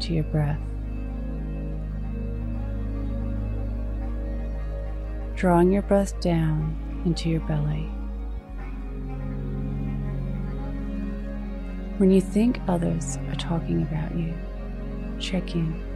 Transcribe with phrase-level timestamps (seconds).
[0.00, 0.60] to your breath.
[5.34, 7.88] Drawing your breath down into your belly.
[11.98, 14.34] When you think others are talking about you,
[15.20, 15.94] check in.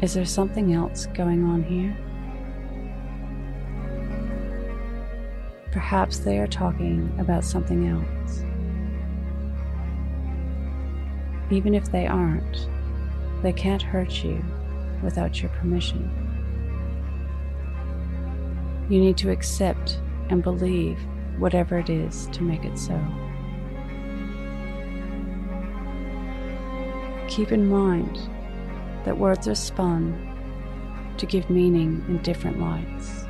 [0.00, 1.96] Is there something else going on here?
[5.72, 8.44] Perhaps they are talking about something else.
[11.52, 12.66] Even if they aren't,
[13.42, 14.42] they can't hurt you
[15.02, 16.08] without your permission.
[18.88, 20.00] You need to accept
[20.30, 20.98] and believe
[21.38, 22.98] whatever it is to make it so.
[27.28, 28.18] Keep in mind
[29.04, 30.28] that words are spun
[31.18, 33.26] to give meaning in different lights.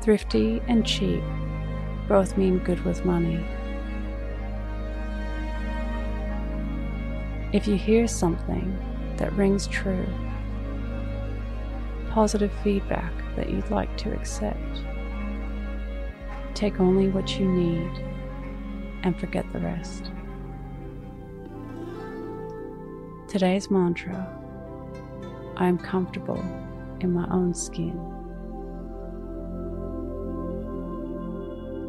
[0.00, 1.24] Thrifty and cheap
[2.06, 3.44] both mean good with money.
[7.52, 8.76] If you hear something
[9.18, 10.06] that rings true,
[12.10, 14.82] positive feedback that you'd like to accept,
[16.54, 18.04] take only what you need
[19.04, 20.10] and forget the rest.
[23.28, 24.28] Today's mantra
[25.56, 26.42] I am comfortable
[27.00, 27.96] in my own skin.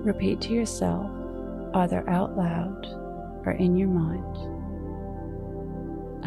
[0.03, 1.09] Repeat to yourself,
[1.73, 2.85] either out loud
[3.45, 4.56] or in your mind.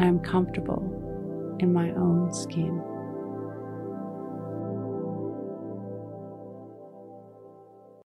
[0.01, 0.81] I am comfortable
[1.59, 2.81] in my own skin.